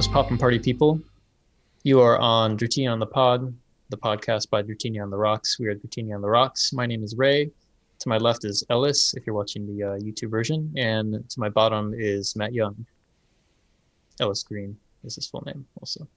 [0.00, 0.98] What's poppin' party people?
[1.82, 3.54] You are on Dratini on the Pod,
[3.90, 5.58] the podcast by Dratini on the Rocks.
[5.60, 6.72] We are Dratini on the Rocks.
[6.72, 7.50] My name is Ray.
[7.98, 11.50] To my left is Ellis, if you're watching the uh, YouTube version, and to my
[11.50, 12.86] bottom is Matt Young.
[14.20, 14.74] Ellis Green
[15.04, 16.08] is his full name, also.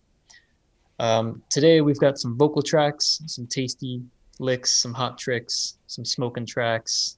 [1.00, 4.02] Um, today we've got some vocal tracks, some tasty
[4.40, 7.18] licks, some hot tricks, some smoking tracks,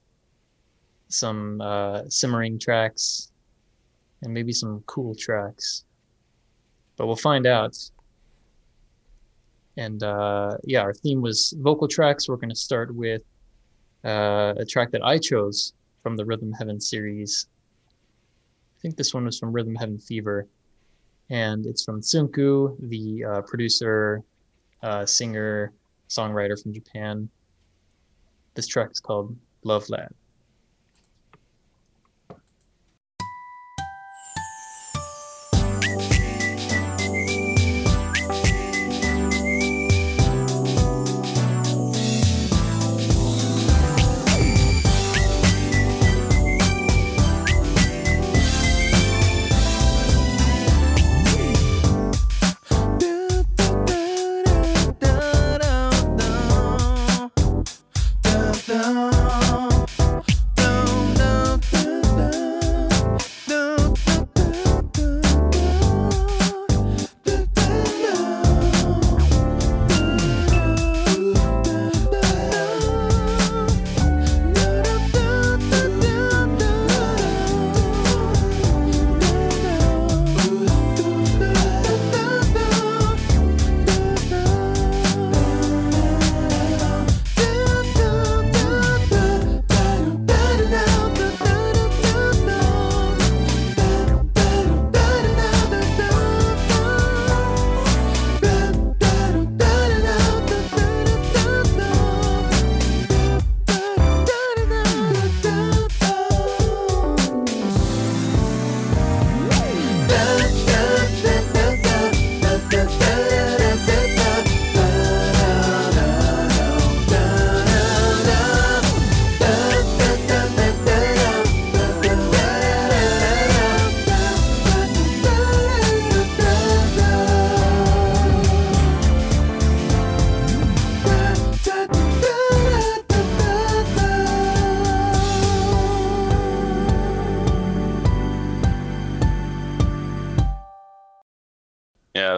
[1.10, 3.30] some uh, simmering tracks,
[4.22, 5.84] and maybe some cool tracks.
[6.96, 7.76] But we'll find out.
[9.76, 12.28] And uh, yeah, our theme was vocal tracks.
[12.28, 13.22] We're going to start with
[14.04, 17.48] uh, a track that I chose from the Rhythm Heaven series.
[18.76, 20.46] I think this one was from Rhythm Heaven Fever.
[21.28, 24.22] And it's from Tsunku, the uh, producer,
[24.82, 25.72] uh, singer,
[26.08, 27.28] songwriter from Japan.
[28.54, 30.14] This track is called Love Lab.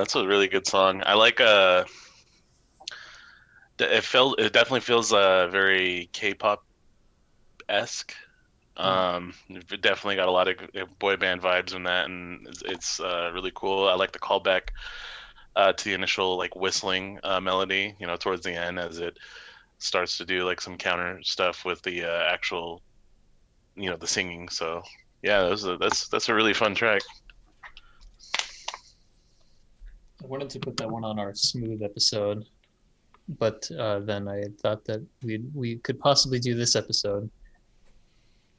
[0.08, 1.02] That's a really good song.
[1.04, 1.84] I like uh
[3.78, 6.62] it felt it definitely feels uh very K-pop
[7.68, 8.14] esque.
[8.78, 10.56] Um, it definitely got a lot of
[10.98, 13.88] boy band vibes in that, and it's, it's uh, really cool.
[13.88, 14.68] I like the callback
[15.56, 19.18] uh, to the initial like whistling uh, melody, you know, towards the end as it
[19.78, 22.80] starts to do like some counter stuff with the uh, actual,
[23.74, 24.48] you know, the singing.
[24.48, 24.80] So
[25.22, 27.02] yeah, that's a, that's that's a really fun track.
[30.22, 32.44] I wanted to put that one on our smooth episode,
[33.38, 37.30] but uh, then I thought that we we could possibly do this episode,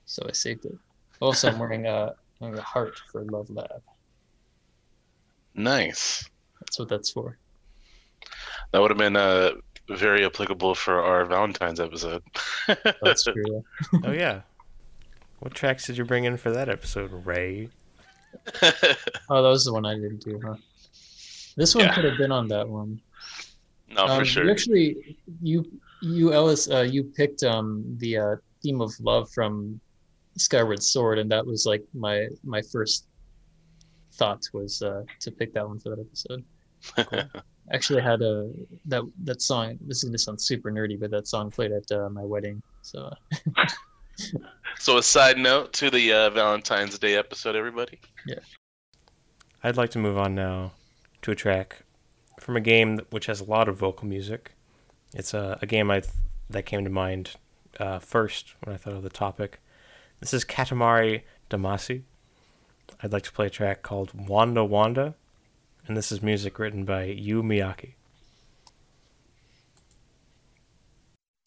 [0.05, 0.77] so I saved it.
[1.19, 3.81] Also, I'm wearing a, wearing a heart for Love Lab.
[5.53, 6.29] Nice.
[6.61, 7.37] That's what that's for.
[8.71, 9.51] That would have been uh,
[9.89, 12.23] very applicable for our Valentine's episode.
[13.01, 13.63] That's true.
[14.03, 14.41] Oh yeah.
[15.39, 17.69] What tracks did you bring in for that episode, Ray?
[19.31, 20.55] Oh, that was the one I didn't do, huh?
[21.57, 21.95] This one Yeah.
[21.95, 22.99] could have been on that one.
[23.89, 24.45] no, for Um, sure.
[24.45, 25.65] You actually, you
[26.01, 29.79] you Ellis, uh, you picked um the uh, theme of love from
[30.37, 33.05] Skyward Sword, and that was like my my first
[34.13, 36.43] thought was uh, to pick that one for that episode.
[37.71, 38.51] Actually, I had a
[38.85, 39.77] that that song.
[39.81, 42.61] This is gonna sound super nerdy, but that song played at uh, my wedding.
[42.81, 43.11] So
[44.79, 47.99] So a side note to the uh, Valentine's Day episode, everybody.
[48.25, 48.39] Yeah.
[49.63, 50.71] I'd like to move on now
[51.21, 51.83] to a track
[52.39, 54.53] from a game which has a lot of vocal music.
[55.13, 56.13] It's a, a game I th-
[56.49, 57.31] that came to mind
[57.79, 59.59] uh, first when I thought of the topic.
[60.19, 62.03] This is Katamari Damacy.
[63.01, 65.15] I'd like to play a track called Wanda Wanda,
[65.87, 67.93] and this is music written by Yu Miyake.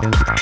[0.00, 0.37] Bye.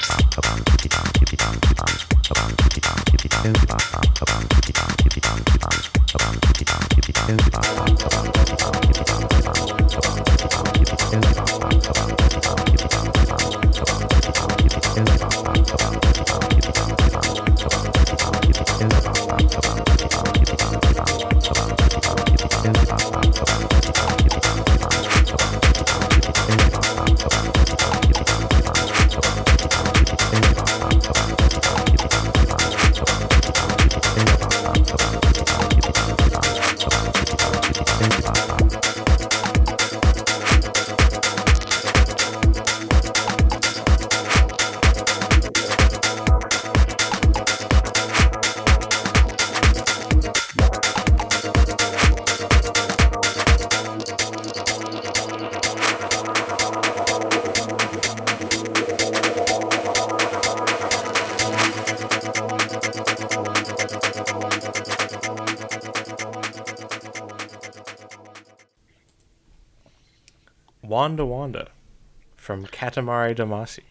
[72.86, 73.82] Katamari Damacy.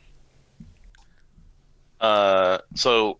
[1.99, 3.19] Uh, so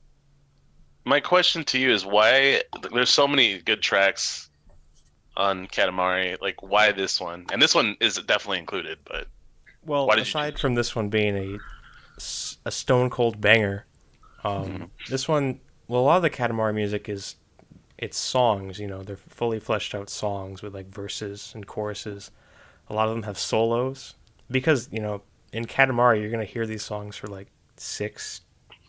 [1.05, 2.61] my question to you is why
[2.93, 4.49] there's so many good tracks
[5.37, 6.39] on Katamari.
[6.41, 7.45] Like, why this one?
[7.51, 9.27] And this one is definitely included, but
[9.85, 11.59] Well, aside from this one being a
[12.65, 13.85] a stone cold banger,
[14.45, 14.89] um, Mhm.
[15.09, 17.35] this one, well, a lot of the Katamari music is
[17.97, 18.79] it's songs.
[18.79, 22.31] You know, they're fully fleshed out songs with like verses and choruses.
[22.89, 24.15] A lot of them have solos
[24.49, 25.21] because you know
[25.55, 27.47] in Katamari you're gonna hear these songs for like
[27.77, 28.41] six,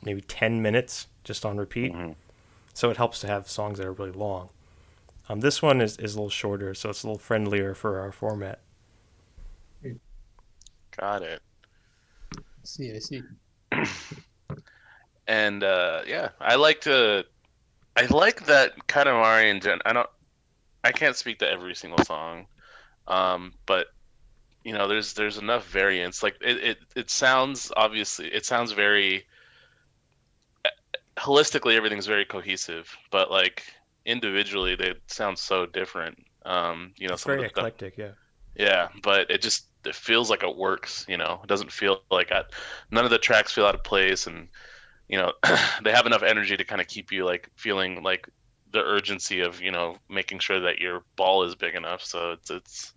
[0.02, 1.92] maybe ten minutes just on repeat.
[1.92, 2.16] Mhm.
[2.74, 4.50] So it helps to have songs that are really long.
[5.28, 8.12] Um, this one is, is a little shorter, so it's a little friendlier for our
[8.12, 8.60] format.
[10.96, 11.42] got it.
[12.34, 13.22] I see, I see.
[15.28, 17.24] And uh, yeah, I like to.
[17.96, 19.80] I like that Katamari in gen.
[19.84, 20.08] I don't.
[20.84, 22.46] I can't speak to every single song,
[23.08, 23.88] um, but
[24.66, 26.24] you know, there's there's enough variance.
[26.24, 28.26] Like it, it, it sounds obviously.
[28.26, 29.24] It sounds very.
[31.16, 33.62] Holistically, everything's very cohesive, but like
[34.04, 36.18] individually, they sound so different.
[36.44, 38.10] Um, you know, It's very the stuff- eclectic, yeah.
[38.56, 41.04] Yeah, but it just it feels like it works.
[41.08, 42.42] You know, it doesn't feel like I,
[42.90, 44.48] none of the tracks feel out of place, and
[45.08, 45.32] you know,
[45.84, 48.28] they have enough energy to kind of keep you like feeling like
[48.72, 52.02] the urgency of you know making sure that your ball is big enough.
[52.02, 52.92] So it's it's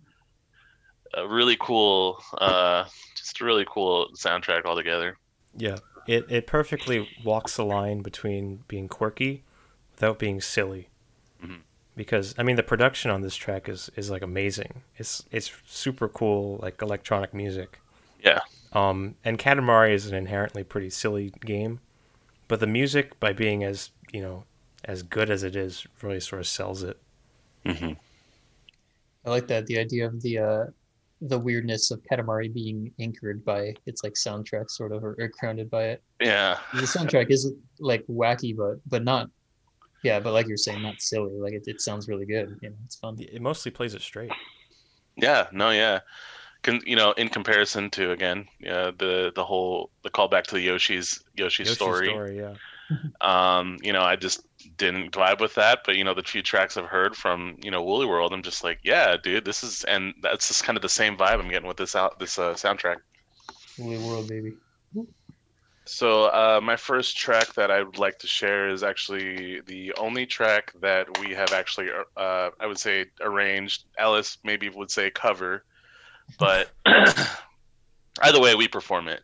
[1.14, 2.84] a really cool, uh,
[3.16, 5.16] just a really cool soundtrack altogether.
[5.56, 5.76] Yeah,
[6.06, 9.42] it it perfectly walks the line between being quirky
[9.92, 10.88] without being silly.
[11.42, 11.60] Mhm.
[11.96, 14.82] Because I mean, the production on this track is is like amazing.
[14.96, 17.80] It's it's super cool, like electronic music.
[18.22, 18.40] Yeah.
[18.72, 21.80] Um, and Katamari is an inherently pretty silly game,
[22.46, 24.44] but the music, by being as you know
[24.84, 26.98] as good as it is, really sort of sells it.
[27.66, 27.92] Mm-hmm.
[29.24, 30.64] I like that the idea of the uh
[31.20, 35.70] the weirdness of Katamari being anchored by its like soundtrack sort of or, or grounded
[35.70, 36.02] by it.
[36.20, 39.28] Yeah, The soundtrack is like wacky but but not
[40.02, 41.38] yeah, but like you're saying, not silly.
[41.38, 42.58] Like it, it sounds really good.
[42.62, 43.16] You know, it's fun.
[43.18, 44.30] It mostly plays it straight.
[45.16, 46.00] yeah, no, yeah.
[46.62, 50.62] Con- you know, in comparison to again, yeah, the the whole the callback to the
[50.62, 52.36] Yoshi's Yoshi's Yoshi's story.
[52.38, 52.54] yeah.
[53.20, 54.42] um you know i just
[54.76, 57.82] didn't vibe with that but you know the few tracks i've heard from you know
[57.82, 60.88] woolly world i'm just like yeah dude this is and that's just kind of the
[60.88, 62.96] same vibe i'm getting with this out this uh, soundtrack.
[63.78, 64.54] Woolly world, baby.
[65.86, 70.26] so uh, my first track that i would like to share is actually the only
[70.26, 73.84] track that we have actually uh, i would say arranged.
[73.98, 75.64] Ellis maybe would say cover
[76.38, 76.70] but
[78.22, 79.22] either way we perform it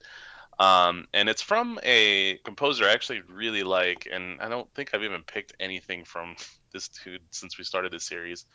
[0.58, 5.02] um, and it's from a composer I actually really like, and I don't think I've
[5.02, 6.36] even picked anything from
[6.72, 8.46] this dude since we started this series.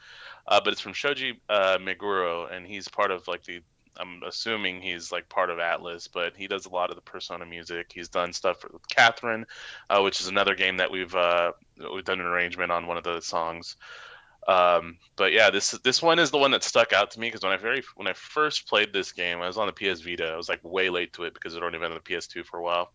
[0.47, 3.61] Uh, but it's from Shoji uh, Meguro, and he's part of like the.
[3.97, 7.45] I'm assuming he's like part of Atlus, but he does a lot of the Persona
[7.45, 7.91] music.
[7.93, 9.45] He's done stuff with Catherine,
[9.89, 11.51] uh, which is another game that we've uh,
[11.93, 13.75] we've done an arrangement on one of the songs.
[14.47, 17.43] Um, but yeah, this this one is the one that stuck out to me because
[17.43, 20.27] when I very when I first played this game, I was on the PS Vita.
[20.27, 22.57] I was like way late to it because it already been on the PS2 for
[22.57, 22.91] a while,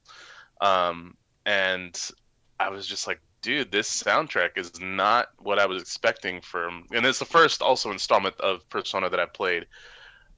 [0.61, 2.11] um, and
[2.59, 6.85] I was just like, dude, this soundtrack is not what I was expecting from.
[6.93, 9.67] And it's the first also installment of Persona that I played,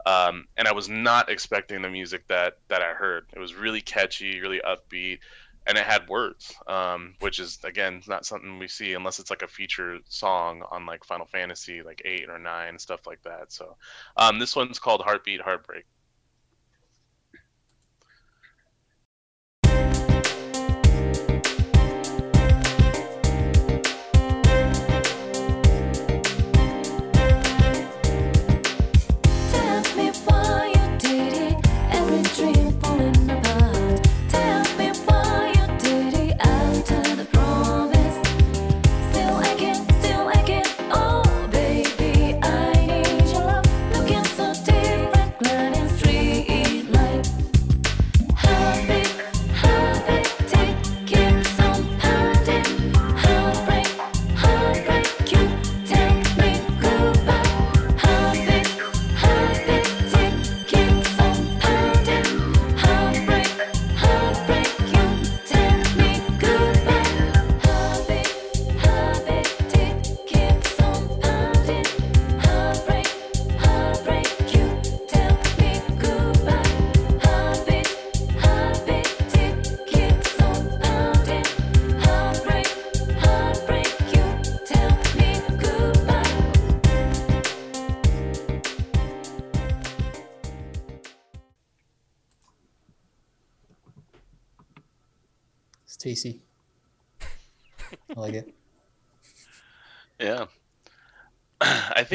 [0.05, 3.27] um, and I was not expecting the music that that I heard.
[3.35, 5.21] It was really catchy, really upbeat.
[5.69, 9.43] And it had words, um, which is again not something we see unless it's like
[9.43, 13.53] a feature song on like Final Fantasy, like eight or nine, stuff like that.
[13.53, 13.77] So,
[14.17, 15.85] um, this one's called Heartbeat Heartbreak.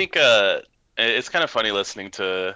[0.03, 0.59] Think uh,
[0.97, 2.55] it's kind of funny listening to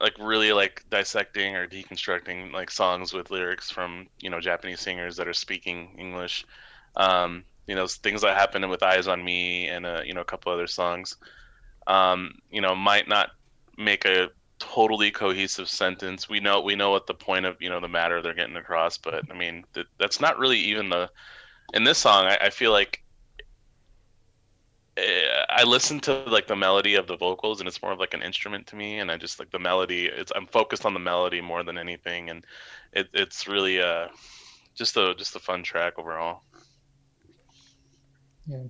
[0.00, 5.16] like really like dissecting or deconstructing like songs with lyrics from you know Japanese singers
[5.16, 6.46] that are speaking English.
[6.96, 10.24] Um, you know things that happen with Eyes on Me and uh, you know a
[10.24, 11.16] couple other songs.
[11.86, 13.30] Um, you know might not
[13.76, 16.30] make a totally cohesive sentence.
[16.30, 18.96] We know we know what the point of you know the matter they're getting across,
[18.96, 21.10] but I mean th- that's not really even the
[21.74, 22.24] in this song.
[22.24, 23.02] I, I feel like
[24.98, 28.22] I listen to like the melody of the vocals, and it's more of like an
[28.22, 28.98] instrument to me.
[28.98, 30.06] And I just like the melody.
[30.06, 32.44] It's I'm focused on the melody more than anything, and
[32.92, 34.08] it, it's really uh
[34.74, 36.42] just a just a fun track overall.
[38.46, 38.64] Yeah,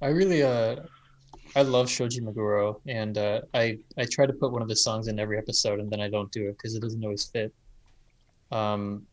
[0.00, 0.76] I really uh,
[1.56, 5.08] I love Shoji Meguro, and uh, I I try to put one of his songs
[5.08, 7.52] in every episode, and then I don't do it because it doesn't always fit.
[8.52, 9.06] Um,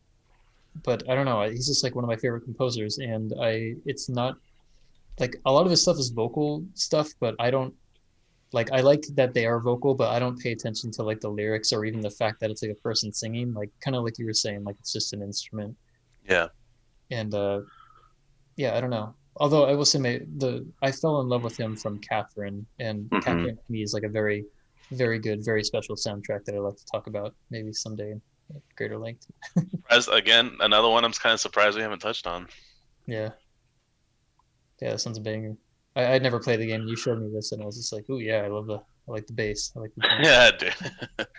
[0.84, 1.48] but I don't know.
[1.48, 4.36] He's just like one of my favorite composers, and I it's not
[5.18, 7.74] like a lot of his stuff is vocal stuff, but I don't
[8.52, 11.28] like I like that they are vocal, but I don't pay attention to like the
[11.28, 14.18] lyrics or even the fact that it's like a person singing, like kind of like
[14.18, 15.76] you were saying, like it's just an instrument.
[16.28, 16.48] Yeah.
[17.10, 17.60] And uh,
[18.56, 19.14] yeah, I don't know.
[19.36, 23.08] Although I will say, my, the I fell in love with him from Catherine, and
[23.10, 23.22] Mhm.
[23.22, 24.44] Catherine to me is like a very,
[24.92, 28.22] very good, very special soundtrack that I'd like to talk about maybe someday in
[28.76, 29.26] greater length.
[29.90, 32.48] As again, another one I'm kind of surprised we haven't touched on.
[33.06, 33.30] Yeah.
[34.80, 35.56] Yeah, that sounds a banger.
[35.96, 36.86] I, I'd never played the game.
[36.86, 39.10] You showed me this, and I was just like, "Oh yeah, I love the, I
[39.10, 39.72] like the bass.
[39.76, 41.26] I like the." drum." yeah, dude.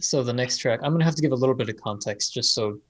[0.00, 2.54] So the next track, I'm gonna have to give a little bit of context, just
[2.54, 2.80] so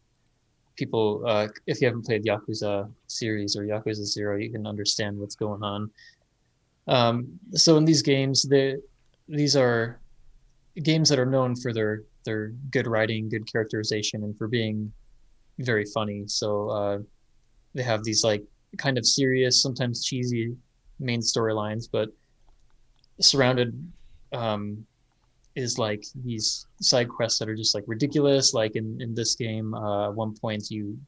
[0.76, 5.34] people, uh, if you haven't played Yakuza series or Yakuza Zero, you can understand what's
[5.34, 5.90] going on.
[6.88, 8.82] Um, so in these games, the
[9.28, 10.00] these are
[10.82, 14.92] games that are known for their their good writing, good characterization, and for being
[15.58, 16.24] very funny.
[16.26, 16.98] So uh,
[17.74, 18.42] they have these like
[18.78, 20.56] kind of serious, sometimes cheesy
[20.98, 22.10] main storylines, but
[23.20, 23.76] surrounded
[24.32, 24.86] um,
[25.54, 28.54] is like these side quests that are just like ridiculous.
[28.54, 30.98] Like in in this game, uh, at one point you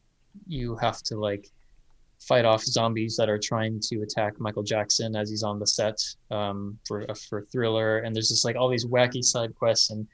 [0.46, 1.48] you have to like
[2.20, 5.98] fight off zombies that are trying to attack Michael Jackson as he's on the set
[6.30, 10.06] um, for for Thriller, and there's just like all these wacky side quests and.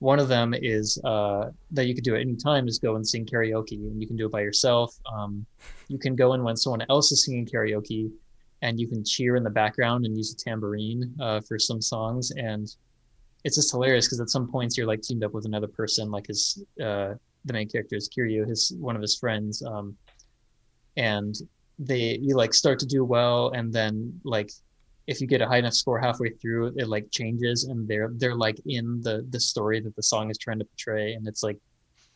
[0.00, 3.06] One of them is uh, that you could do at any time is go and
[3.06, 4.94] sing karaoke, and you can do it by yourself.
[5.10, 5.46] Um,
[5.88, 8.10] you can go in when someone else is singing karaoke,
[8.62, 12.30] and you can cheer in the background and use a tambourine uh, for some songs.
[12.32, 12.74] And
[13.44, 16.26] it's just hilarious because at some points you're like teamed up with another person, like
[16.26, 17.14] his uh,
[17.44, 19.96] the main character is Kiryu, his one of his friends, um,
[20.96, 21.34] and
[21.78, 24.50] they you like start to do well, and then like
[25.10, 28.36] if you get a high enough score halfway through, it like changes, and they're they're
[28.46, 31.58] like in the the story that the song is trying to portray, and it's like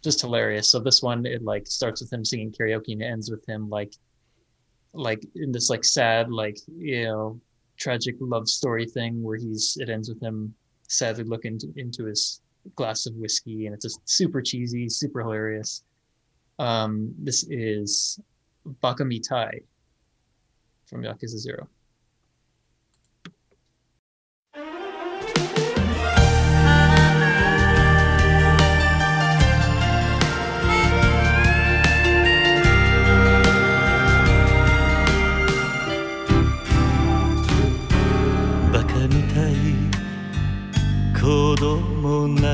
[0.02, 0.70] just hilarious.
[0.70, 3.68] So this one it like starts with him singing karaoke and it ends with him
[3.68, 3.92] like
[4.92, 7.40] like in this like sad like you know
[7.76, 10.54] tragic love story thing where he's it ends with him
[10.88, 12.40] sadly looking into, his
[12.76, 15.82] glass of whiskey and it's just super cheesy super hilarious
[16.58, 18.18] um this is
[18.80, 19.60] baka mitai
[20.86, 21.68] from yakuza zero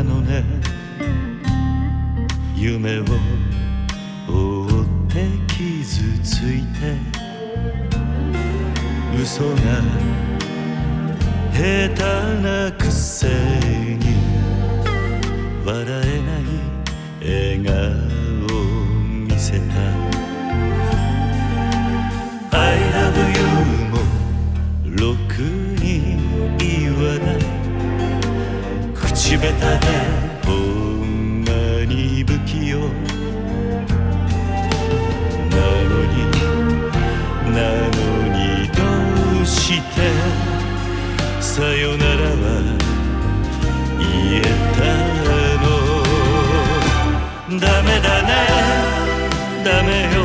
[0.02, 0.44] のね。
[2.54, 3.04] 夢を
[4.28, 6.96] 追って傷ついて。
[9.22, 9.56] 嘘が
[11.52, 12.02] 下手
[12.42, 14.00] なくせに。
[15.64, 16.44] 笑えない
[17.20, 17.74] 笑顔
[18.56, 18.58] を
[19.28, 19.64] 見せた。
[22.52, 22.79] I
[29.40, 29.88] 口下手で
[30.44, 31.48] ほんま
[31.86, 32.78] に不器用
[35.48, 35.56] な
[35.88, 36.14] のに
[37.54, 37.56] な
[37.88, 38.78] のにど
[39.40, 39.96] うして。
[41.40, 42.44] さよならは
[43.98, 44.06] 言
[44.36, 44.42] え
[44.76, 44.80] た
[45.62, 45.64] の。
[47.58, 48.28] ダメだね。
[49.64, 50.19] ダメよ。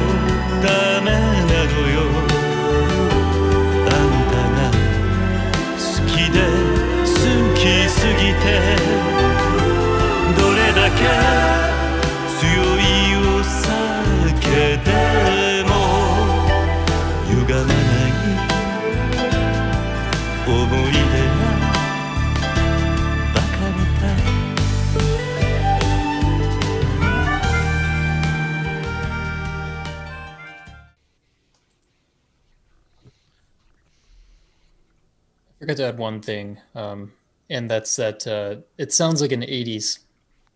[35.65, 37.11] Forgot to add one thing, um,
[37.49, 39.97] and that's that uh, it sounds like an '80s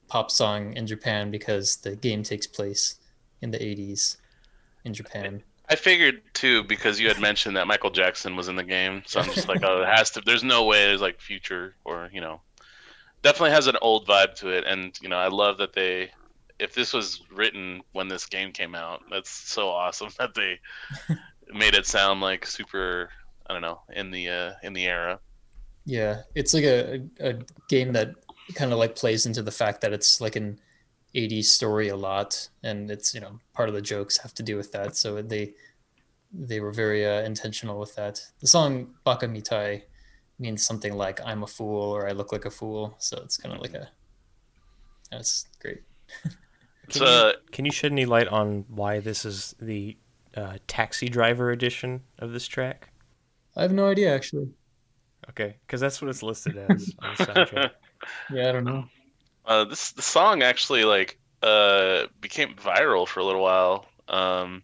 [0.08, 3.00] pop song in Japan because the game takes place
[3.42, 4.18] in the '80s
[4.86, 5.42] in Japan.
[5.68, 9.20] I figured too because you had mentioned that Michael Jackson was in the game, so
[9.20, 10.22] I'm just like, oh, it has to.
[10.24, 12.42] There's no way there's like future or you know,
[13.24, 16.12] definitely has an old vibe to it, and you know, I love that they.
[16.60, 20.60] If this was written when this game came out, that's so awesome that they
[21.52, 23.10] made it sound like super.
[23.50, 25.20] I don't know in the uh, in the era.
[25.86, 27.36] Yeah, it's like a, a
[27.68, 28.14] game that
[28.54, 30.60] kind of like plays into the fact that it's like an
[31.16, 34.58] 80s story a lot and it's you know part of the jokes have to do
[34.58, 35.54] with that so they
[36.32, 39.84] they were very uh, intentional with that the song baka mitai
[40.38, 43.56] means something like i'm a fool or i look like a fool so it's kind
[43.56, 43.90] of like a
[45.12, 45.82] that's great
[46.90, 49.96] It's Can uh, Can you shed any light on why this is the
[50.36, 52.90] uh, taxi driver edition of this track?
[53.60, 54.50] I have no idea actually.
[55.30, 57.72] Okay, because that's what it's listed as on the soundtrack.
[58.34, 58.86] yeah i don't know.
[59.46, 64.64] Uh, this the song actually like uh became viral for a little while um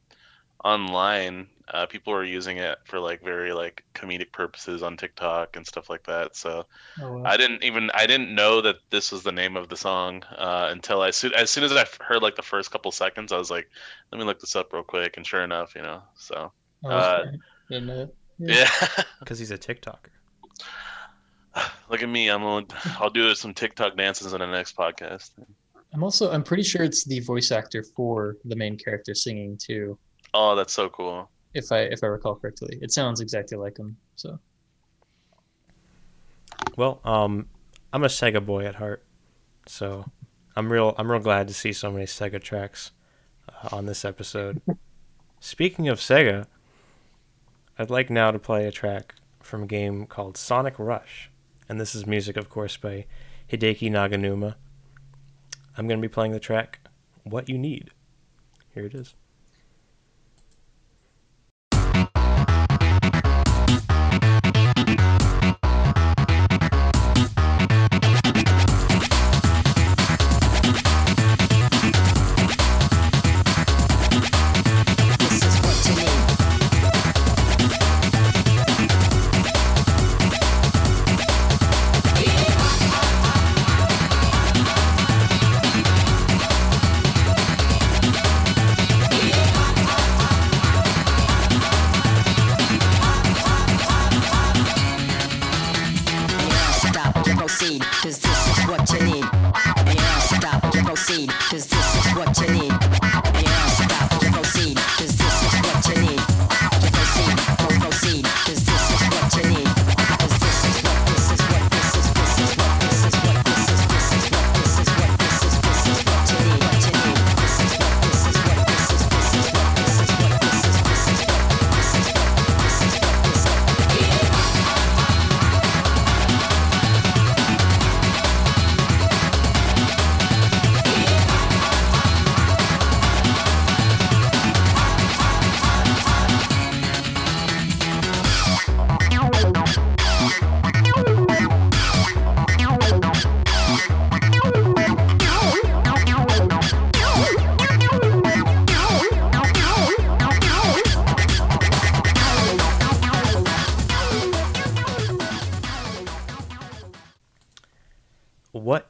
[0.63, 1.47] online.
[1.67, 5.89] Uh people were using it for like very like comedic purposes on tiktok and stuff
[5.89, 6.63] like that so
[7.01, 7.23] oh, wow.
[7.25, 10.67] i didn't even i didn't know that this was the name of the song uh
[10.69, 13.49] until i soon as soon as I heard like the first couple seconds i was
[13.49, 13.67] like
[14.11, 16.51] let me look this up real quick and sure enough you know so
[16.83, 17.25] Oh, uh,
[18.41, 18.47] okay.
[18.47, 18.89] Didn't know that.
[18.89, 18.89] Yeah.
[18.97, 20.11] yeah Because he's a TikToker.
[21.89, 22.65] look at me i'm gonna
[22.99, 25.31] i'll do some tiktok dances in the next podcast
[25.93, 29.97] i'm also i'm pretty sure it's the voice actor for the main character singing too
[30.33, 32.77] oh that's so cool if I if I recall correctly.
[32.81, 33.97] It sounds exactly like him.
[34.15, 34.39] So
[36.77, 37.47] Well, um,
[37.91, 39.03] I'm a Sega boy at heart,
[39.65, 40.05] so
[40.55, 40.93] I'm real.
[40.97, 42.91] I'm real glad to see so many Sega tracks
[43.49, 44.61] uh, on this episode.
[45.39, 46.45] Speaking of Sega,
[47.77, 51.29] I'd like now to play a track from a game called Sonic Rush,
[51.67, 53.05] and this is music, of course, by
[53.51, 54.55] Hideki Naganuma.
[55.77, 56.79] I'm going to be playing the track
[57.23, 57.91] "What You Need."
[58.73, 59.13] Here it is.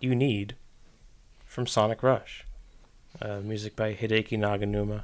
[0.06, 0.56] You Need
[1.48, 2.46] from Sonic Rush.
[3.20, 5.04] Uh, music by Hideki Naganuma,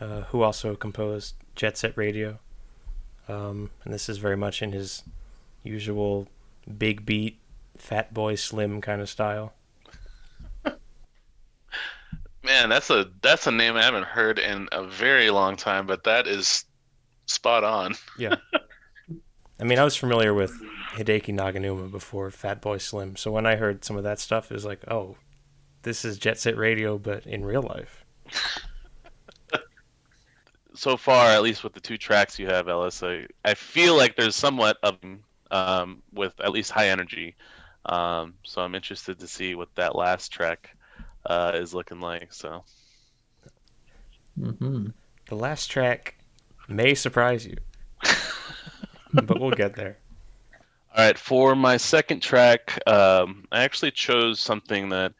[0.00, 2.40] uh, who also composed Jet Set Radio.
[3.28, 5.04] Um, and this is very much in his
[5.62, 6.26] usual
[6.78, 7.38] big beat,
[7.78, 9.52] Fatboy Slim kind of style.
[12.42, 16.02] Man, that's a that's a name I haven't heard in a very long time, but
[16.04, 16.64] that is
[17.26, 17.94] spot on.
[18.18, 18.34] Yeah.
[19.60, 20.52] I mean, I was familiar with
[20.92, 24.64] Hideki Naganuma before Fatboy Slim, so when I heard some of that stuff, it was
[24.64, 25.16] like, oh,
[25.82, 28.04] this is Jet Set Radio, but in real life.
[30.74, 34.16] So far, at least with the two tracks you have, Ellis, I, I feel like
[34.16, 34.98] there's somewhat of
[35.50, 37.36] um, with at least high energy.
[37.86, 40.76] Um, so I'm interested to see what that last track
[41.26, 42.32] uh, is looking like.
[42.32, 42.64] So
[44.38, 44.88] hmm
[45.28, 46.18] The last track
[46.68, 47.56] may surprise you,
[49.12, 49.98] but we'll get there.
[50.98, 55.12] All right, for my second track, um, I actually chose something that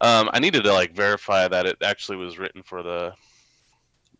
[0.00, 3.14] um, I needed to like verify that it actually was written for the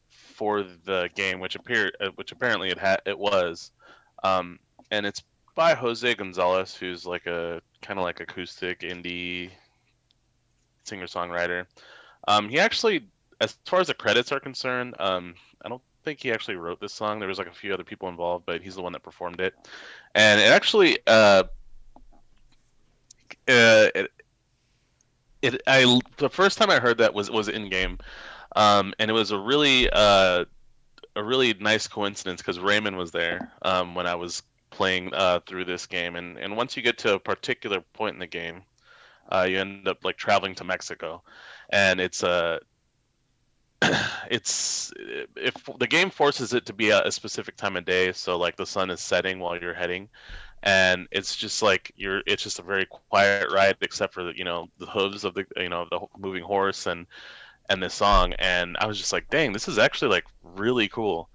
[0.09, 3.73] for the game, which appeared, uh, which apparently it had, it was.
[4.23, 4.61] Um,
[4.93, 5.25] and it's
[5.57, 9.51] by Jose Gonzalez, who's like a kind of like acoustic indie
[10.85, 11.67] singer songwriter.
[12.29, 13.09] Um, he actually,
[13.41, 16.95] as far as the credits are concerned, um, I don't think he actually wrote this
[16.95, 17.19] song.
[17.19, 19.55] There was like a few other people involved, but he's the one that performed it.
[20.15, 21.45] And it actually, uh,
[23.47, 24.11] uh, it,
[25.43, 27.99] it, I the first time I heard that was was in game,
[28.57, 30.47] um, and it was a really uh,
[31.15, 35.67] a really nice coincidence because Raymond was there um, when I was playing uh, through
[35.67, 38.63] this game, and and once you get to a particular point in the game,
[39.31, 41.23] uh, you end up like traveling to Mexico,
[41.69, 42.61] and it's a
[44.31, 44.93] it's
[45.37, 48.57] if the game forces it to be a, a specific time of day, so like
[48.57, 50.09] the sun is setting while you're heading,
[50.63, 54.45] and it's just like you're it's just a very quiet ride except for the you
[54.45, 57.07] know the hooves of the you know the moving horse and
[57.71, 61.29] and this song and i was just like dang this is actually like really cool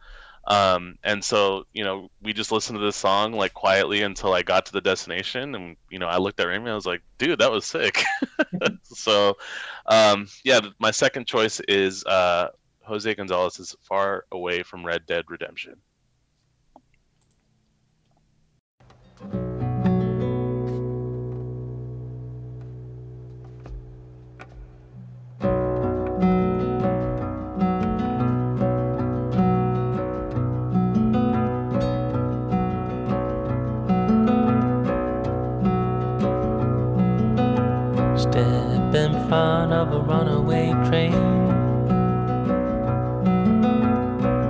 [0.45, 4.41] um and so you know we just listened to this song like quietly until i
[4.43, 7.39] got to the destination and you know i looked at Remy I was like dude
[7.39, 8.03] that was sick.
[8.83, 9.37] So
[9.85, 12.49] um yeah my second choice is uh
[12.83, 15.75] jose gonzalez's far away from red dead redemption
[39.33, 41.11] front of a runaway train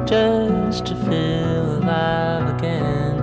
[0.05, 3.15] just to feel alive again.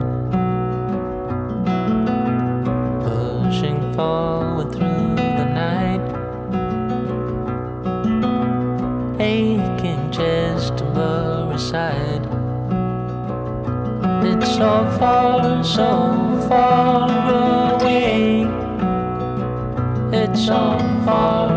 [3.05, 6.07] Pushing forward through the night,
[9.21, 12.25] aching just to blur aside.
[14.25, 15.91] It's so far, so
[16.49, 18.47] far away.
[20.13, 21.50] It's so far,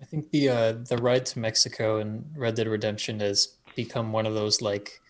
[0.00, 4.24] I think the uh, the ride to Mexico and Red Dead Redemption has become one
[4.24, 5.00] of those like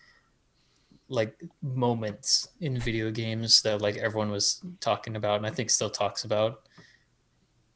[1.09, 5.91] like moments in video games that like everyone was talking about and I think still
[5.91, 6.67] talks about.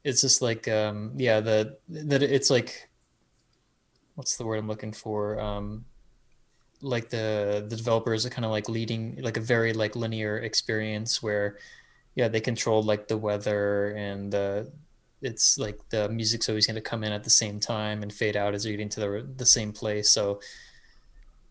[0.04, 2.88] It's just like um yeah, the that it's like
[4.20, 5.40] what's the word I'm looking for?
[5.40, 5.86] Um
[6.82, 11.24] like the the developers are kind of like leading like a very like linear experience
[11.24, 11.58] where
[12.16, 14.70] yeah, they control like the weather and the
[15.22, 18.36] it's like the music's always going to come in at the same time and fade
[18.36, 20.10] out as you're getting to the the same place.
[20.10, 20.42] So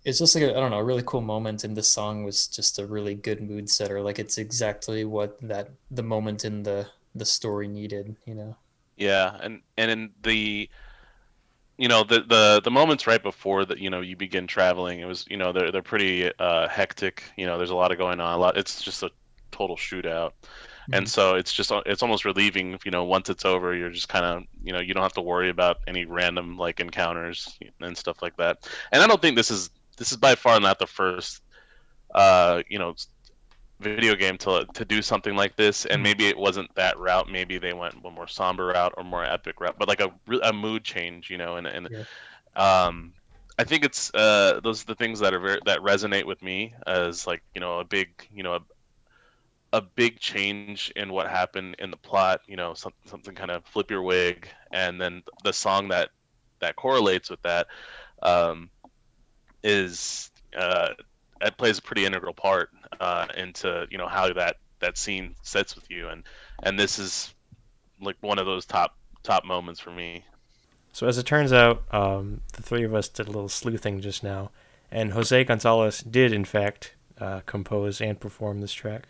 [0.05, 1.65] it's just like I don't know, a really cool moment.
[1.65, 4.03] And this song was just a really good mood setter.
[4.03, 8.15] Like it's exactly what that the moment in the the story needed.
[8.27, 8.57] You know.
[8.99, 10.69] Yeah, and and in the
[11.79, 15.07] you know the the the moments right before that you know you begin traveling, it
[15.07, 17.23] was you know they're they're pretty uh, hectic.
[17.37, 18.35] You know, there's a lot of going on.
[18.35, 18.57] A lot.
[18.57, 19.11] It's just a
[19.51, 20.33] total shootout.
[20.91, 24.25] And so it's just it's almost relieving, you know, once it's over, you're just kind
[24.25, 28.23] of, you know, you don't have to worry about any random like encounters and stuff
[28.23, 28.67] like that.
[28.91, 31.43] And I don't think this is this is by far not the first
[32.15, 32.95] uh, you know,
[33.81, 37.59] video game to to do something like this and maybe it wasn't that route maybe
[37.59, 40.11] they went a more somber route or more epic route but like a
[40.43, 42.05] a mood change you know and and Yeah.
[42.57, 43.15] um
[43.59, 46.75] i think it's uh those are the things that are very that resonate with me
[46.87, 48.61] as like you know a big you know a,
[49.73, 53.65] a big change in what happened in the plot you know some, something kind of
[53.67, 56.11] flip your wig and then the song that
[56.61, 57.67] that correlates with that
[58.23, 58.71] um
[59.63, 60.91] is uh
[61.43, 65.75] it plays a pretty integral part uh, into you know how that that scene sets
[65.75, 66.23] with you and
[66.63, 67.35] and this is
[68.01, 70.25] like one of those top top moments for me
[70.93, 74.23] So as it turns out, um, the three of us did a little sleuthing just
[74.25, 74.51] now,
[74.91, 79.09] and Jose Gonzalez did in fact uh, compose and perform this track.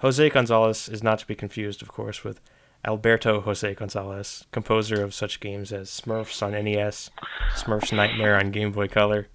[0.00, 2.40] Jose Gonzalez is not to be confused, of course, with
[2.84, 7.10] Alberto Jose Gonzalez, composer of such games as Smurfs on NES,
[7.54, 9.28] Smurfs Nightmare on Game Boy Color.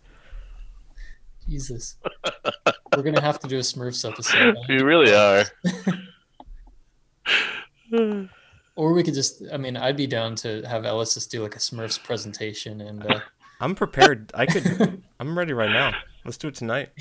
[1.49, 1.97] Jesus.
[2.95, 4.55] We're gonna have to do a Smurfs episode.
[4.69, 5.45] you really are
[8.75, 11.55] Or we could just I mean, I'd be down to have Ellis just do like
[11.55, 13.19] a Smurfs presentation and uh
[13.61, 14.31] I'm prepared.
[14.33, 15.03] I could.
[15.19, 15.91] I'm ready right now.
[16.23, 16.91] Let's do it tonight.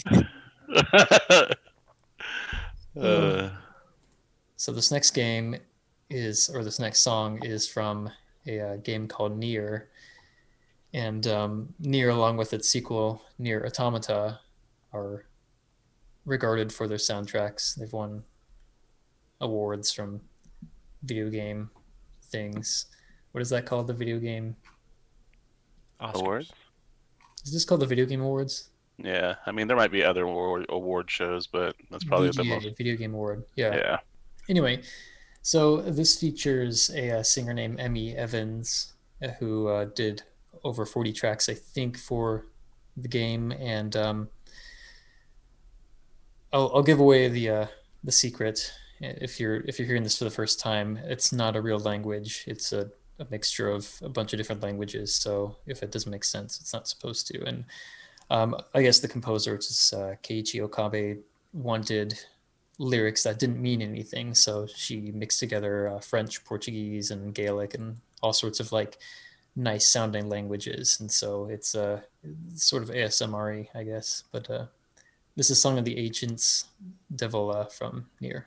[3.01, 3.51] uh,
[4.57, 5.55] So this next game
[6.11, 8.11] is, or this next song is from
[8.47, 9.85] a uh, game called NieR,
[10.95, 14.41] and um, NieR, along with its sequel, NieR Automata,
[14.93, 15.27] are
[16.25, 17.75] regarded for their soundtracks.
[17.75, 18.25] They've won
[19.41, 20.21] awards from
[21.03, 21.71] video game
[22.25, 22.87] things.
[23.33, 23.87] What is that called?
[23.87, 24.57] The video game?
[26.01, 26.15] Oscars.
[26.15, 26.53] Awards?
[27.45, 28.71] Is this called the video game awards?
[28.99, 32.77] Yeah, I mean there might be other award, award shows, but that's probably the most.
[32.77, 33.45] video game award.
[33.55, 33.77] Yeah.
[33.77, 33.99] Yeah.
[34.49, 34.83] Anyway,
[35.43, 40.23] so this features a, uh singer named Emi Evans uh, who uh, did
[40.65, 42.47] over 40 tracks, I think, for
[42.97, 43.53] the game.
[43.53, 44.29] And um,
[46.53, 47.67] I'll, I'll give away the uh,
[48.05, 50.99] the secret if you're if you're hearing this for the first time.
[51.05, 52.45] It's not a real language.
[52.47, 55.15] It's a, a mixture of a bunch of different languages.
[55.15, 57.45] So if it doesn't make sense, it's not supposed to.
[57.45, 57.65] And
[58.31, 61.19] um, I guess the composer, which is uh, Keiichi Okabe,
[61.53, 62.19] wanted
[62.79, 64.35] lyrics that didn't mean anything.
[64.35, 68.99] So she mixed together uh, French, Portuguese, and Gaelic, and all sorts of like
[69.59, 70.99] nice sounding languages.
[71.01, 72.01] And so it's uh,
[72.55, 74.25] sort of ASMR, I guess.
[74.31, 74.67] But uh,
[75.37, 76.67] this is Song of the Ancients,
[77.15, 78.45] Devola uh, from NieR.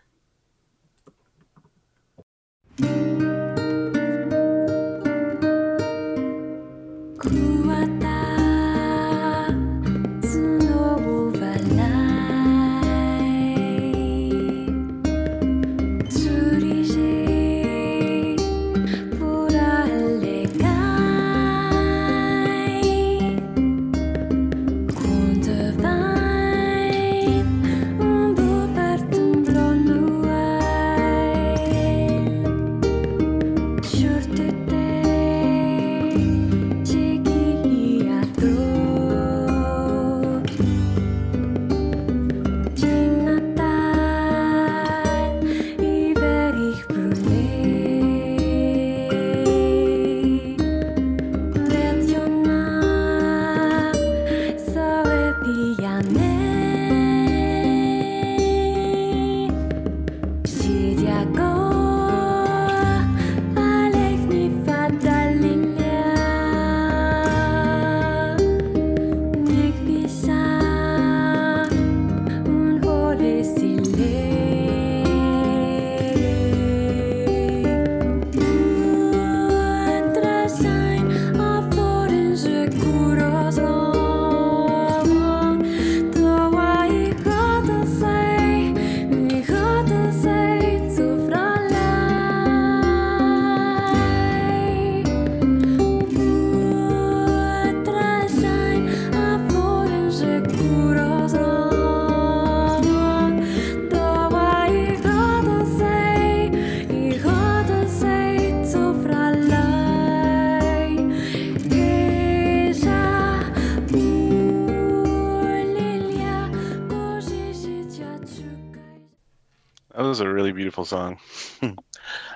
[120.81, 121.17] Beautiful
[121.61, 121.75] song.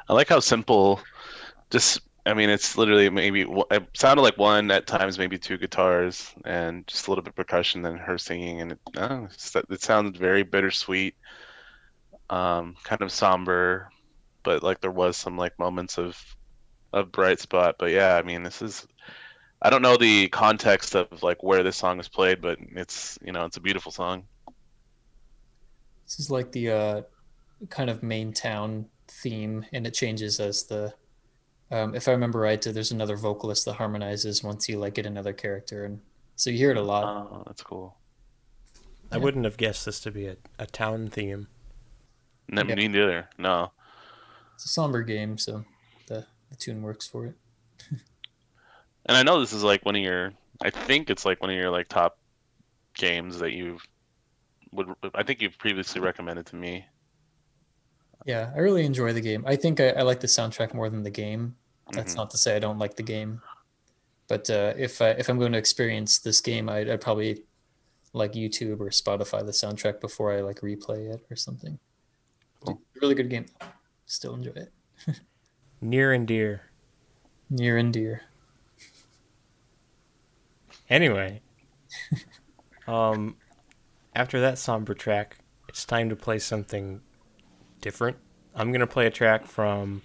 [0.10, 1.02] I like how simple.
[1.72, 6.34] Just, I mean, it's literally maybe it sounded like one at times, maybe two guitars,
[6.46, 10.18] and just a little bit of percussion, then her singing, and it, it's- it sounded
[10.18, 11.16] very bittersweet,
[12.30, 13.90] um, kind of somber,
[14.44, 16.18] but like there was some like moments of
[16.94, 17.76] of bright spot.
[17.80, 18.88] But yeah, I mean, this is.
[19.62, 23.32] I don't know the context of like where this song is played, but it's you
[23.32, 24.28] know it's a beautiful song.
[26.06, 27.02] This is like the uh,
[27.70, 30.94] kind of main town theme, and it changes as the.
[31.72, 35.34] Um, if I remember right, there's another vocalist that harmonizes once you like get another
[35.34, 36.02] character, and
[36.36, 37.04] so you hear it a lot.
[37.04, 37.98] Oh, that's cool.
[39.12, 41.48] I wouldn't have guessed this to be a, a town theme.
[42.50, 42.76] No, Yeah.
[42.76, 43.30] Me neither.
[43.38, 43.72] No.
[44.56, 45.66] It's a somber game, so
[46.08, 47.36] the the tune works for it.
[49.08, 50.34] And I know this is like one of your.
[50.64, 52.18] I think it's like one of your like top
[52.96, 53.86] games that you've
[54.72, 54.88] would.
[55.14, 56.86] I think you've previously recommended to me.
[58.26, 59.44] Yeah, I really enjoy the game.
[59.48, 61.56] I think I, I like the soundtrack more than the game.
[61.92, 62.18] That's Mhm.
[62.18, 63.42] not to say I don't like the game,
[64.28, 67.44] but uh, if I, if I'm going to experience this game, I'd, I'd probably
[68.14, 71.78] like YouTube or Spotify the soundtrack before I like replay it or something.
[72.66, 72.82] Cool.
[73.02, 73.46] Really good game.
[74.08, 74.72] Still enjoy it.
[75.82, 76.72] Near and dear.
[77.52, 78.24] Near and dear.
[80.90, 81.42] Anyway,
[82.88, 83.36] um,
[84.16, 87.02] after that somber track, it's time to play something
[87.86, 88.18] different.
[88.56, 90.02] I'm gonna play a track from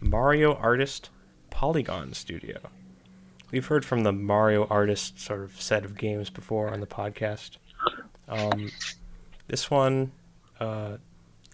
[0.00, 1.10] Mario Artist
[1.50, 2.60] Polygon Studio.
[3.50, 7.56] We've heard from the Mario Artist sort of set of games before on the podcast.
[8.28, 8.70] Um,
[9.48, 10.12] this one
[10.60, 10.98] uh,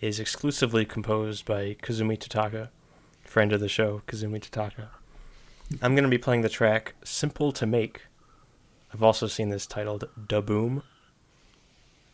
[0.02, 2.68] is exclusively composed by Kazumi Totaka,
[3.24, 4.88] friend of the show, Kazumi Totaka.
[5.80, 8.02] I'm going to be playing the track Simple to Make.
[8.92, 10.82] I've also seen this titled Da Boom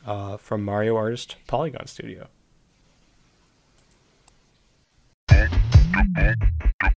[0.07, 2.29] uh, from Mario Artist Polygon Studio.
[6.19, 6.35] eh,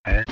[0.06, 0.24] eh,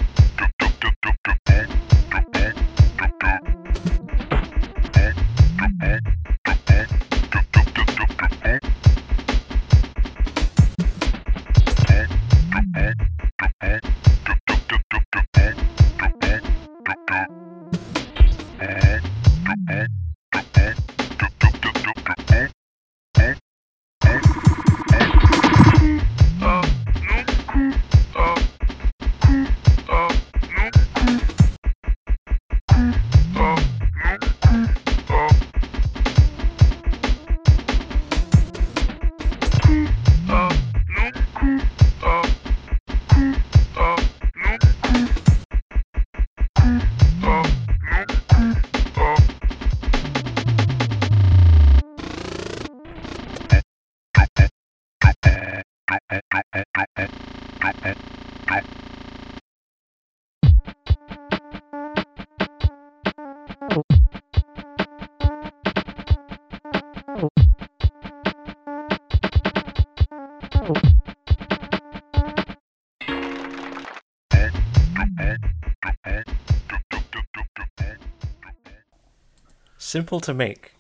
[79.89, 80.73] Simple to Make,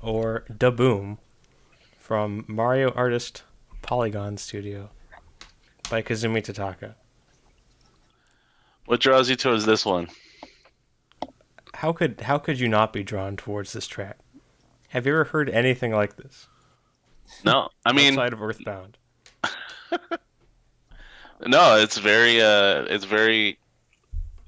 [0.00, 1.18] or Da Boom,
[1.98, 3.42] from Mario Artist
[3.82, 4.90] Polygon Studio
[5.90, 6.94] by Kazumi Totaka.
[8.86, 10.10] What draws you towards this one?
[11.74, 14.18] How could how could you not be drawn towards this track?
[14.90, 16.46] Have you ever heard anything like this?
[17.44, 18.96] No, I mean, outside of Earthbound.
[21.48, 23.58] no, it's very, uh, it's very,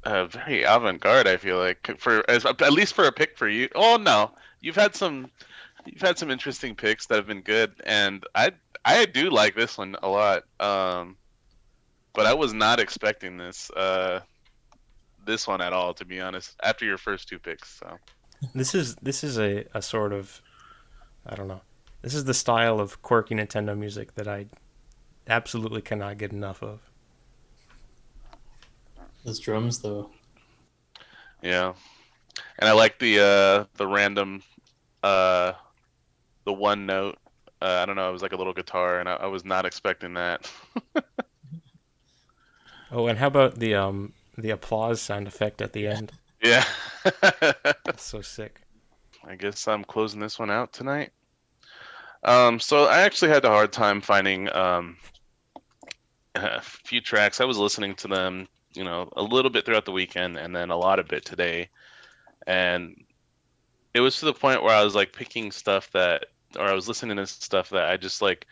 [0.04, 1.26] uh, very avant-garde.
[1.26, 3.68] I feel like for as, at least for a pick for you.
[3.74, 5.30] Oh no, you've had some,
[5.84, 8.52] you've had some interesting picks that have been good, and I,
[8.84, 10.44] I do like this one a lot.
[10.60, 11.16] Um,
[12.14, 14.20] but I was not expecting this, uh,
[15.24, 16.56] this one at all, to be honest.
[16.62, 17.98] After your first two picks, so.
[18.54, 20.42] This is this is a, a sort of
[21.24, 21.60] I don't know.
[22.02, 24.46] This is the style of quirky Nintendo music that I
[25.28, 26.80] absolutely cannot get enough of.
[29.24, 30.11] Those drums, though.
[31.42, 31.74] Yeah,
[32.58, 34.42] and I like the uh, the random,
[35.03, 35.53] uh,
[36.44, 37.18] the one note.
[37.61, 38.09] Uh, I don't know.
[38.09, 40.51] It was like a little guitar, and I, I was not expecting that.
[42.90, 46.12] Oh, and how about the um the applause sound effect at the end?
[46.42, 46.64] yeah.
[47.84, 48.61] That's so sick.
[49.24, 51.12] I guess I'm closing this one out tonight.
[52.24, 54.97] Um, so I actually had a hard time finding um,
[56.34, 57.40] a few tracks.
[57.40, 60.70] I was listening to them, you know, a little bit throughout the weekend, and then
[60.70, 61.68] a lot of it today.
[62.47, 63.05] And
[63.95, 66.27] it was to the point where I was like picking stuff that,
[66.59, 68.47] or I was listening to stuff that I just like.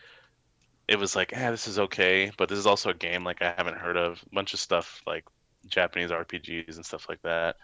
[0.87, 3.53] It was like, yeah, this is okay, but this is also a game like I
[3.55, 4.21] haven't heard of.
[4.29, 5.23] A bunch of stuff like
[5.67, 7.55] Japanese RPGs and stuff like that.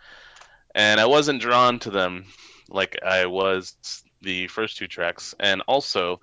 [0.75, 2.25] And I wasn't drawn to them
[2.69, 3.75] like I was
[4.21, 5.35] the first two tracks.
[5.39, 6.21] And also,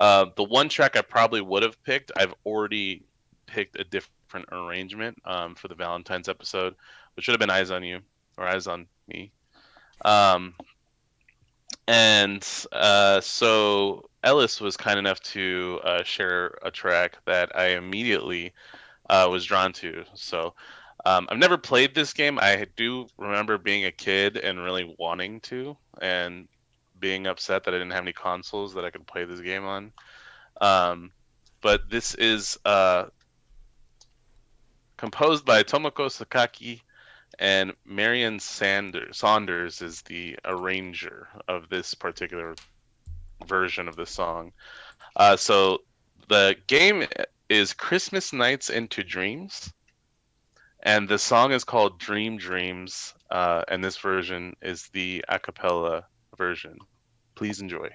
[0.00, 3.02] uh, the one track I probably would have picked, I've already
[3.46, 6.74] picked a different arrangement um, for the Valentine's episode,
[7.14, 8.00] which should have been Eyes on You
[8.36, 9.30] or Eyes on Me.
[10.04, 10.54] Um,
[11.86, 18.52] and uh, so Ellis was kind enough to uh, share a track that I immediately
[19.10, 20.04] uh, was drawn to.
[20.14, 20.54] So
[21.04, 22.38] um, I've never played this game.
[22.40, 26.48] I do remember being a kid and really wanting to, and
[26.98, 29.92] being upset that I didn't have any consoles that I could play this game on.
[30.60, 31.10] Um,
[31.60, 33.06] but this is uh,
[34.96, 36.80] composed by Tomoko Sakaki,
[37.38, 42.54] and Marion Sanders Saunders is the arranger of this particular
[43.46, 44.52] version of the song.
[45.16, 45.82] Uh, so
[46.28, 47.04] the game
[47.48, 49.72] is Christmas Nights into Dreams,
[50.82, 56.06] and the song is called Dream Dreams, uh, and this version is the a cappella
[56.36, 56.78] version.
[57.34, 57.88] Please enjoy.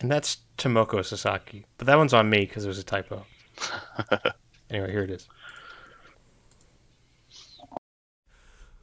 [0.00, 1.64] And that's Tomoko Sasaki.
[1.78, 3.24] But that one's on me because it was a typo.
[4.70, 5.28] anyway, here it is.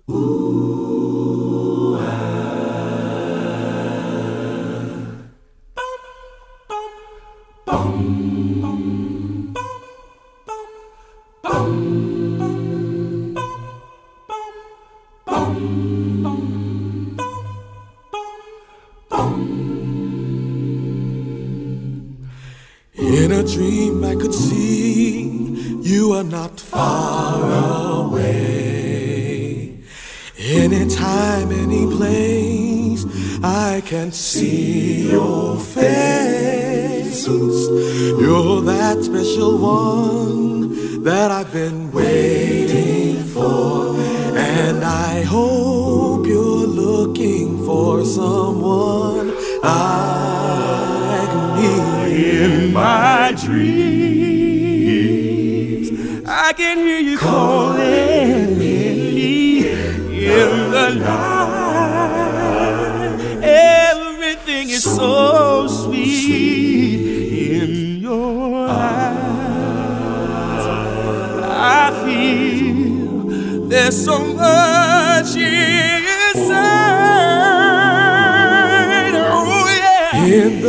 [0.05, 0.42] In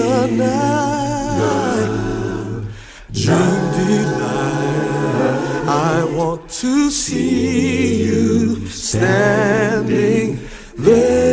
[0.04, 1.90] the night,
[3.76, 4.74] delight.
[5.66, 10.26] I want to see you standing
[10.76, 11.24] there.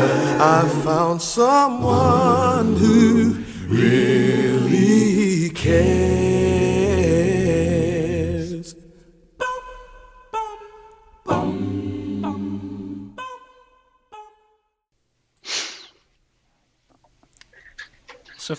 [0.57, 2.36] I found someone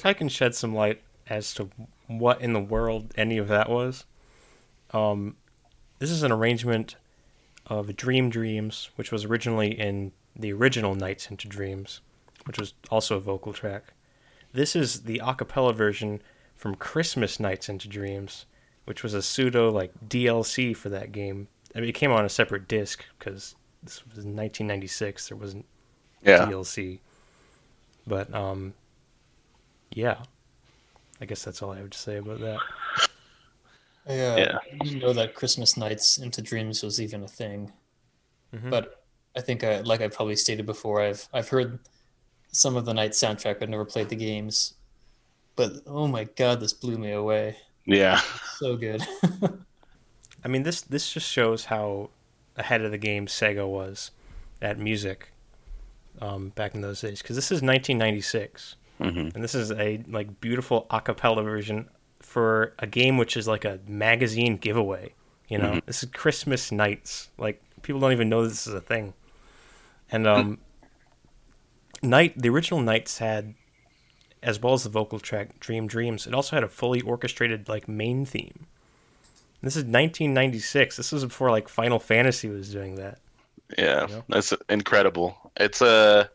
[0.08, 1.70] I can shed some light as to
[2.08, 4.06] what in the world any of that was,
[4.92, 5.36] um,
[6.00, 6.96] this is an arrangement
[7.66, 12.02] of Dream Dreams, which was originally in the original Nights into Dreams,
[12.46, 13.94] which was also a vocal track.
[14.54, 16.22] This is the a cappella version
[16.56, 18.46] from Christmas Nights into Dreams,
[18.86, 21.50] which was a pseudo like DLC for that game.
[21.76, 25.28] I mean, it came on a separate disc because this was in 1996.
[25.28, 25.66] There wasn't
[26.24, 26.46] Yeah.
[26.46, 27.00] DLC.
[28.08, 28.74] But um
[29.98, 30.24] yeah.
[31.20, 32.60] I guess that's all I have to say about that.
[34.08, 34.58] I, uh, Yeah.
[34.84, 37.74] didn't know that Christmas Nights into Dreams was even a thing.
[38.54, 38.70] Mhm.
[38.70, 39.04] But
[39.36, 41.80] I think, I, like I probably stated before, I've I've heard
[42.52, 44.76] some of the night soundtrack, but never played the games.
[45.56, 47.58] But oh my god, this blew me away.
[47.86, 48.22] Yeah.
[48.60, 49.02] So good.
[50.46, 52.10] I mean this this just shows how
[52.56, 54.12] ahead of the game Sega was
[54.62, 55.30] at music
[56.22, 60.42] um, back in those days because this is 1996 hmm and this is a like
[60.42, 61.88] beautiful a cappella version
[62.20, 65.14] for a game which is like a magazine giveaway
[65.50, 65.80] you know?
[65.86, 67.30] This is christmas nights.
[67.38, 69.14] Like people don't even know this is a thing.
[70.12, 70.60] And um
[72.04, 73.56] night the original nights had
[74.44, 77.88] as well as the vocal track dream dreams it also had a fully orchestrated like
[77.88, 78.68] main theme.
[79.62, 83.20] This is 1996 this was before like final fantasy was doing that.
[83.78, 84.24] Yeah, You know?
[84.30, 85.36] that's incredible.
[85.58, 86.30] It's a.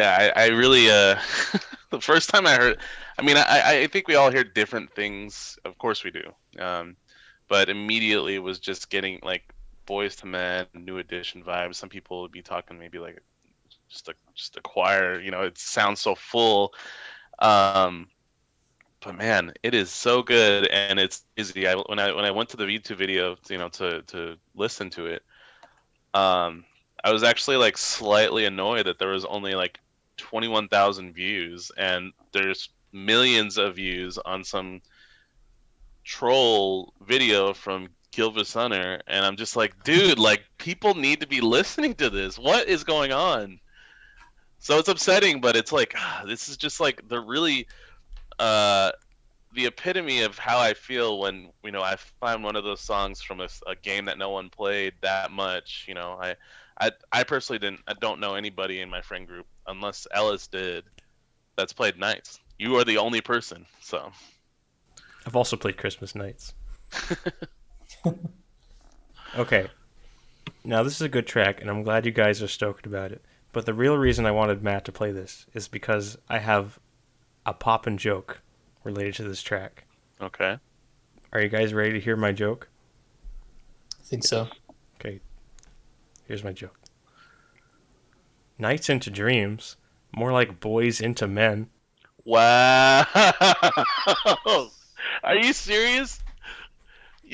[0.00, 1.18] yeah, I, I really uh,
[1.90, 2.78] the first time I heard,
[3.18, 5.58] I mean, I I think we all hear different things.
[5.64, 6.32] Of course we do.
[6.58, 6.96] Um,
[7.48, 9.42] but immediately it was just getting like
[9.86, 11.76] Boyz II Men, new edition vibes.
[11.76, 13.20] Some people would be talking maybe like
[13.88, 15.20] just a just a choir.
[15.20, 16.72] You know, it sounds so full.
[17.38, 18.08] Um,
[19.00, 21.66] but man, it is so good and it's easy.
[21.68, 24.90] I when I when I went to the YouTube video, you know, to to listen
[24.90, 25.22] to it,
[26.14, 26.64] um,
[27.04, 29.78] I was actually like slightly annoyed that there was only like
[30.16, 34.80] twenty one thousand views and there's millions of views on some
[36.02, 41.40] troll video from Gilvis Hunter, and I'm just like, dude, like people need to be
[41.40, 42.38] listening to this.
[42.38, 43.60] What is going on?
[44.58, 47.66] So it's upsetting, but it's like ah, this is just like the really
[48.38, 48.92] uh
[49.52, 53.20] the epitome of how I feel when you know I find one of those songs
[53.20, 55.84] from a, a game that no one played that much.
[55.86, 56.36] You know, I,
[56.80, 57.80] I, I personally didn't.
[57.86, 60.84] I don't know anybody in my friend group unless Ellis did.
[61.56, 62.40] That's played nights.
[62.58, 63.66] You are the only person.
[63.80, 64.10] So
[65.26, 66.54] I've also played Christmas Nights.
[69.36, 69.68] okay.
[70.64, 73.22] Now, this is a good track, and I'm glad you guys are stoked about it.
[73.52, 76.78] But the real reason I wanted Matt to play this is because I have
[77.46, 78.40] a pop and joke
[78.82, 79.84] related to this track.
[80.20, 80.58] okay,
[81.32, 82.68] Are you guys ready to hear my joke?
[84.00, 84.48] I think so.
[84.96, 85.20] Okay.
[86.26, 86.78] Here's my joke
[88.58, 89.76] Nights into dreams,
[90.16, 91.68] more like boys into men.
[92.24, 93.04] wow.
[95.22, 96.20] Are you serious?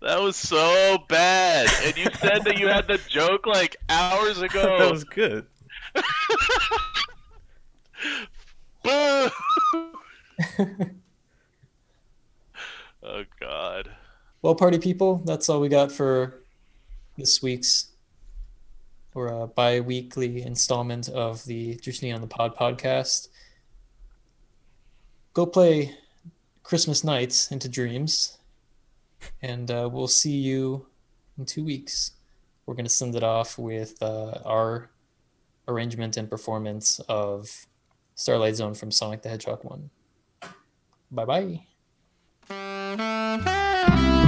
[0.00, 1.68] that was so bad.
[1.84, 4.78] And you said that you had the joke like hours ago.
[4.78, 5.46] that was good.
[8.82, 9.28] Boo!
[13.02, 13.90] oh God.
[14.42, 16.42] Well, party people, that's all we got for
[17.16, 17.88] this week's
[19.14, 23.28] or a bi-weekly installment of the Dritini on the Pod podcast.
[25.34, 25.94] Go play
[26.62, 28.38] Christmas Nights into Dreams.
[29.42, 30.86] and uh, we'll see you
[31.38, 32.12] in two weeks.
[32.66, 34.90] We're gonna send it off with uh, our
[35.68, 37.66] arrangement and performance of
[38.14, 39.90] Starlight Zone from Sonic the Hedgehog One.
[41.10, 41.60] Bye
[42.48, 44.21] bye.